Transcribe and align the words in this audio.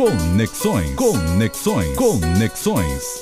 Conexões. 0.00 0.94
Conexões. 0.94 1.94
Conexões. 1.94 3.20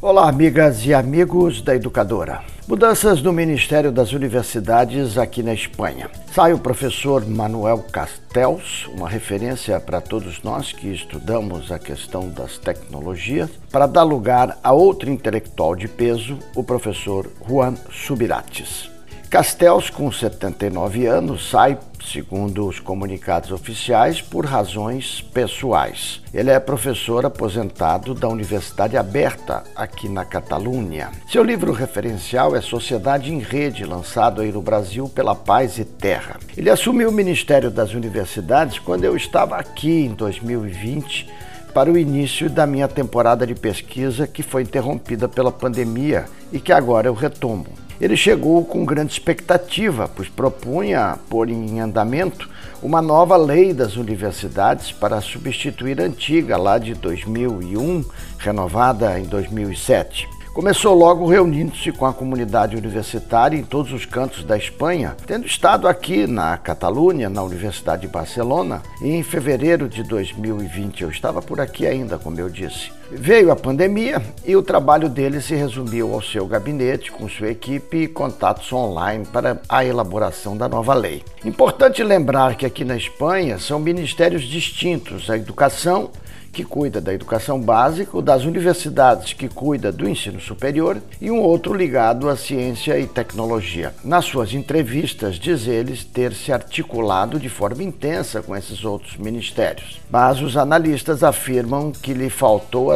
Olá, 0.00 0.30
amigas 0.30 0.86
e 0.86 0.94
amigos 0.94 1.60
da 1.60 1.76
Educadora. 1.76 2.40
Mudanças 2.66 3.20
no 3.20 3.34
Ministério 3.34 3.92
das 3.92 4.14
Universidades 4.14 5.18
aqui 5.18 5.42
na 5.42 5.52
Espanha. 5.52 6.08
Sai 6.32 6.54
o 6.54 6.58
professor 6.58 7.26
Manuel 7.26 7.84
Castells, 7.92 8.86
uma 8.96 9.10
referência 9.10 9.78
para 9.78 10.00
todos 10.00 10.42
nós 10.42 10.72
que 10.72 10.88
estudamos 10.88 11.70
a 11.70 11.78
questão 11.78 12.30
das 12.30 12.56
tecnologias, 12.56 13.50
para 13.70 13.86
dar 13.86 14.04
lugar 14.04 14.58
a 14.64 14.72
outro 14.72 15.10
intelectual 15.10 15.76
de 15.76 15.86
peso, 15.86 16.38
o 16.54 16.64
professor 16.64 17.30
Juan 17.46 17.74
Subirates. 17.90 18.95
Castells, 19.30 19.90
com 19.90 20.10
79 20.10 21.04
anos, 21.06 21.50
sai, 21.50 21.76
segundo 22.04 22.66
os 22.66 22.78
comunicados 22.78 23.50
oficiais, 23.50 24.22
por 24.22 24.46
razões 24.46 25.20
pessoais. 25.20 26.22
Ele 26.32 26.50
é 26.50 26.60
professor 26.60 27.26
aposentado 27.26 28.14
da 28.14 28.28
Universidade 28.28 28.96
Aberta, 28.96 29.64
aqui 29.74 30.08
na 30.08 30.24
Catalunha. 30.24 31.10
Seu 31.28 31.42
livro 31.42 31.72
referencial 31.72 32.54
é 32.54 32.60
Sociedade 32.60 33.32
em 33.32 33.40
Rede, 33.40 33.84
lançado 33.84 34.40
aí 34.40 34.52
no 34.52 34.62
Brasil 34.62 35.08
pela 35.08 35.34
Paz 35.34 35.76
e 35.78 35.84
Terra. 35.84 36.38
Ele 36.56 36.70
assumiu 36.70 37.08
o 37.08 37.12
Ministério 37.12 37.70
das 37.70 37.94
Universidades 37.94 38.78
quando 38.78 39.04
eu 39.04 39.16
estava 39.16 39.56
aqui 39.56 40.06
em 40.06 40.14
2020 40.14 41.28
para 41.74 41.90
o 41.90 41.98
início 41.98 42.48
da 42.48 42.66
minha 42.66 42.88
temporada 42.88 43.46
de 43.46 43.54
pesquisa, 43.54 44.26
que 44.26 44.42
foi 44.42 44.62
interrompida 44.62 45.28
pela 45.28 45.52
pandemia 45.52 46.24
e 46.52 46.60
que 46.60 46.72
agora 46.72 47.08
eu 47.08 47.12
retomo. 47.12 47.85
Ele 48.00 48.16
chegou 48.16 48.64
com 48.64 48.84
grande 48.84 49.12
expectativa, 49.12 50.10
pois 50.14 50.28
propunha 50.28 51.18
pôr 51.30 51.48
em 51.48 51.80
andamento 51.80 52.48
uma 52.82 53.00
nova 53.00 53.36
lei 53.36 53.72
das 53.72 53.96
universidades 53.96 54.92
para 54.92 55.20
substituir 55.20 56.00
a 56.00 56.04
antiga, 56.04 56.56
lá 56.56 56.78
de 56.78 56.94
2001, 56.94 58.04
renovada 58.38 59.18
em 59.18 59.24
2007. 59.24 60.35
Começou 60.56 60.94
logo 60.94 61.26
reunindo-se 61.26 61.92
com 61.92 62.06
a 62.06 62.14
comunidade 62.14 62.76
universitária 62.76 63.58
em 63.58 63.62
todos 63.62 63.92
os 63.92 64.06
cantos 64.06 64.42
da 64.42 64.56
Espanha, 64.56 65.14
tendo 65.26 65.44
estado 65.44 65.86
aqui 65.86 66.26
na 66.26 66.56
Catalunha, 66.56 67.28
na 67.28 67.42
Universidade 67.42 68.00
de 68.00 68.08
Barcelona, 68.08 68.82
e 69.02 69.10
em 69.10 69.22
fevereiro 69.22 69.86
de 69.86 70.02
2020. 70.02 71.02
Eu 71.02 71.10
estava 71.10 71.42
por 71.42 71.60
aqui 71.60 71.86
ainda, 71.86 72.16
como 72.16 72.40
eu 72.40 72.48
disse. 72.48 72.90
Veio 73.10 73.52
a 73.52 73.56
pandemia 73.56 74.22
e 74.46 74.56
o 74.56 74.62
trabalho 74.62 75.10
dele 75.10 75.42
se 75.42 75.54
resumiu 75.54 76.14
ao 76.14 76.22
seu 76.22 76.46
gabinete, 76.46 77.12
com 77.12 77.28
sua 77.28 77.50
equipe 77.50 78.04
e 78.04 78.08
contatos 78.08 78.72
online 78.72 79.26
para 79.26 79.60
a 79.68 79.84
elaboração 79.84 80.56
da 80.56 80.66
nova 80.66 80.94
lei. 80.94 81.22
Importante 81.44 82.02
lembrar 82.02 82.54
que 82.54 82.64
aqui 82.64 82.82
na 82.82 82.96
Espanha 82.96 83.58
são 83.58 83.78
ministérios 83.78 84.42
distintos: 84.44 85.28
a 85.28 85.36
educação 85.36 86.10
que 86.52 86.64
cuida 86.64 87.00
da 87.00 87.12
educação 87.12 87.60
básica, 87.60 88.16
o 88.16 88.22
das 88.22 88.44
universidades, 88.44 89.32
que 89.32 89.48
cuida 89.48 89.92
do 89.92 90.08
ensino 90.08 90.40
superior, 90.40 91.00
e 91.20 91.30
um 91.30 91.40
outro 91.40 91.74
ligado 91.74 92.28
à 92.28 92.36
ciência 92.36 92.98
e 92.98 93.06
tecnologia. 93.06 93.94
Nas 94.04 94.24
suas 94.24 94.52
entrevistas, 94.54 95.36
diz 95.36 95.66
eles 95.66 96.04
ter 96.04 96.32
se 96.32 96.52
articulado 96.52 97.38
de 97.38 97.48
forma 97.48 97.82
intensa 97.82 98.42
com 98.42 98.56
esses 98.56 98.84
outros 98.84 99.16
ministérios. 99.16 100.00
Mas 100.10 100.40
os 100.40 100.56
analistas 100.56 101.22
afirmam 101.22 101.90
que 101.90 102.12
lhe 102.12 102.30
faltou 102.30 102.90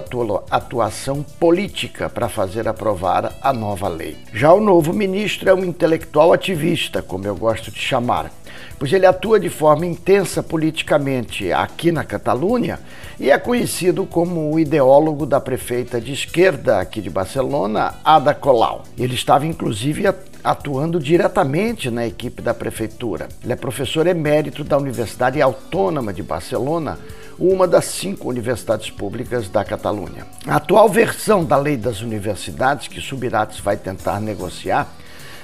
atuação 0.51 1.23
política 1.39 2.09
para 2.09 2.29
fazer 2.29 2.69
aprovar 2.69 3.33
a 3.41 3.53
nova 3.53 3.89
lei. 3.89 4.17
Já 4.33 4.53
o 4.53 4.61
novo 4.61 4.93
ministro 4.93 5.49
é 5.49 5.55
um 5.55 5.65
intelectual 5.65 6.33
ativista, 6.33 7.03
como 7.03 7.27
eu 7.27 7.37
gosto 7.37 7.71
de 7.71 7.79
chamar, 7.79 8.31
pois 8.79 8.93
ele 8.93 9.07
atua 9.07 9.39
de 9.39 9.49
forma 9.49 9.87
intensa 9.87 10.43
politicamente 10.43 11.53
aqui 11.53 11.93
na 11.93 12.05
Catalunha 12.05 12.79
e 13.19 13.31
é 13.31 13.39
conhecido 13.41 14.07
como 14.07 14.53
o 14.53 14.59
ideólogo 14.59 15.27
da 15.27 15.41
prefeita 15.41 16.01
de 16.01 16.13
esquerda 16.13 16.79
aqui 16.79 17.01
de 17.01 17.11
Barcelona, 17.11 17.95
Ada 18.05 18.35
Colau. 18.35 18.85
Ele 18.97 19.15
estava 19.15 19.47
inclusive 19.47 20.05
atuando 20.45 21.01
diretamente 21.01 21.91
na 21.91 22.07
equipe 22.07 22.41
da 22.41 22.55
prefeitura. 22.55 23.29
Ele 23.43 23.53
é 23.53 23.57
professor 23.57 24.07
emérito 24.07 24.63
da 24.63 24.79
Universidade 24.79 25.41
Autônoma 25.43 26.13
de 26.13 26.23
Barcelona, 26.23 26.99
uma 27.39 27.67
das 27.67 27.87
cinco 27.87 28.29
universidades 28.29 28.91
públicas 28.91 29.49
da 29.49 29.65
Catalunha. 29.65 30.27
A 30.47 30.57
atual 30.57 30.89
versão 30.89 31.45
da 31.45 31.57
lei 31.57 31.77
das 31.77 32.03
universidades, 32.03 32.87
que 32.87 33.01
Subirates 33.01 33.61
vai 33.61 33.77
tentar 33.77 34.21
negociar, 34.21 34.87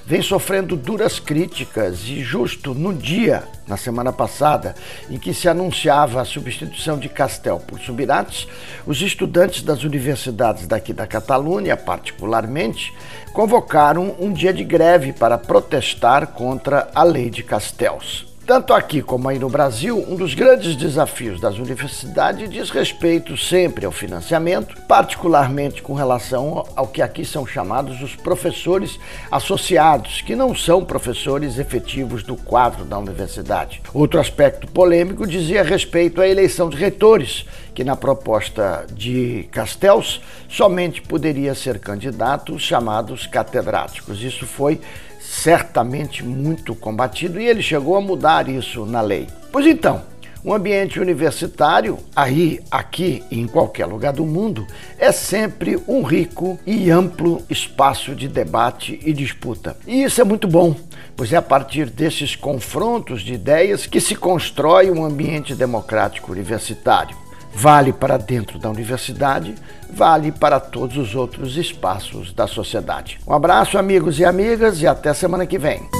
vem 0.06 0.22
sofrendo 0.22 0.77
duras 0.77 1.19
críticas 1.19 2.05
e 2.05 2.22
justo 2.22 2.72
no 2.72 2.94
dia, 2.94 3.43
na 3.67 3.77
semana 3.77 4.12
passada, 4.12 4.77
em 5.11 5.19
que 5.19 5.34
se 5.34 5.49
anunciava 5.49 6.21
a 6.21 6.25
substituição 6.25 6.97
de 6.97 7.09
Castel 7.09 7.59
por 7.59 7.81
Subirates, 7.81 8.47
os 8.87 9.03
estudantes 9.03 9.62
das 9.62 9.83
universidades 9.83 10.69
daqui 10.69 10.93
da 10.93 11.09
Catalunha, 11.09 11.77
particularmente, 11.77 12.94
convocaram 13.33 14.15
um 14.21 14.33
dia 14.33 14.53
de 14.53 14.62
greve 14.62 15.12
para 15.12 15.37
protestar 15.37 16.28
contra 16.28 16.88
a 16.94 17.03
lei 17.03 17.28
de 17.28 17.43
Castells. 17.43 18.35
Tanto 18.46 18.72
aqui 18.72 19.02
como 19.02 19.28
aí 19.28 19.40
no 19.40 19.48
Brasil, 19.48 19.98
um 20.08 20.14
dos 20.14 20.32
grandes 20.32 20.76
desafios 20.76 21.40
das 21.40 21.58
universidades 21.58 22.48
diz 22.48 22.70
respeito 22.70 23.36
sempre 23.36 23.84
ao 23.84 23.90
financiamento, 23.90 24.80
particularmente 24.82 25.82
com 25.82 25.94
relação 25.94 26.64
ao 26.76 26.86
que 26.86 27.02
aqui 27.02 27.24
são 27.24 27.44
chamados 27.44 28.00
os 28.00 28.14
professores 28.14 29.00
associados, 29.32 30.20
que 30.20 30.36
não 30.36 30.54
são 30.54 30.84
professores 30.84 31.58
efetivos 31.58 32.22
do 32.22 32.36
quadro 32.36 32.84
da 32.84 32.96
universidade. 32.96 33.82
Outro 33.92 34.20
aspecto 34.20 34.68
polêmico 34.68 35.26
dizia 35.26 35.64
respeito 35.64 36.20
à 36.20 36.28
eleição 36.28 36.70
de 36.70 36.76
reitores, 36.76 37.46
que 37.76 37.84
na 37.84 37.94
proposta 37.94 38.87
de 38.91 39.47
Castells 39.53 40.22
somente 40.48 41.03
poderia 41.03 41.54
ser 41.54 41.78
candidatos 41.78 42.62
chamados 42.62 43.26
catedráticos. 43.26 44.22
Isso 44.22 44.47
foi 44.47 44.81
certamente 45.20 46.25
muito 46.25 46.75
combatido 46.75 47.38
e 47.38 47.47
ele 47.47 47.60
chegou 47.60 47.94
a 47.94 48.00
mudar 48.00 48.48
isso 48.48 48.87
na 48.87 49.03
lei. 49.03 49.26
Pois 49.53 49.66
então, 49.66 50.03
o 50.42 50.54
ambiente 50.54 50.98
universitário, 50.98 51.98
aí, 52.14 52.60
aqui 52.70 53.22
e 53.31 53.38
em 53.38 53.47
qualquer 53.47 53.84
lugar 53.84 54.14
do 54.14 54.25
mundo, 54.25 54.66
é 54.98 55.12
sempre 55.12 55.78
um 55.87 56.03
rico 56.03 56.58
e 56.66 56.91
amplo 56.91 57.43
espaço 57.50 58.14
de 58.14 58.26
debate 58.26 58.98
e 59.04 59.12
disputa. 59.12 59.76
E 59.87 60.03
isso 60.03 60.19
é 60.19 60.25
muito 60.25 60.48
bom, 60.48 60.75
pois 61.14 61.31
é 61.31 61.37
a 61.37 61.43
partir 61.43 61.91
desses 61.91 62.34
confrontos 62.34 63.20
de 63.20 63.34
ideias 63.34 63.84
que 63.84 64.00
se 64.00 64.16
constrói 64.16 64.91
um 64.91 65.04
ambiente 65.04 65.54
democrático 65.54 66.32
universitário. 66.32 67.25
Vale 67.59 67.91
para 67.91 68.19
dentro 68.19 68.59
da 68.59 68.69
universidade, 68.69 69.55
vale 69.91 70.31
para 70.31 70.61
todos 70.61 70.99
os 70.99 71.15
outros 71.15 71.56
espaços 71.56 72.31
da 72.31 72.47
sociedade. 72.47 73.19
Um 73.27 73.33
abraço, 73.33 73.78
amigos 73.78 74.19
e 74.19 74.27
amigas, 74.27 74.83
e 74.83 74.87
até 74.87 75.15
semana 75.15 75.47
que 75.47 75.59
vem. 75.59 75.95